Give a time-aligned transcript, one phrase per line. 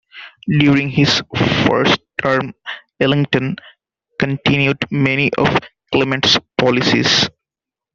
[0.49, 1.21] During his
[1.67, 2.55] first term,
[2.99, 3.57] Ellington
[4.19, 5.55] continued many of
[5.91, 7.29] Clement's policies.